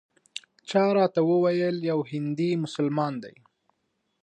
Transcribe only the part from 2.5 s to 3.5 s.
مسلمان دی.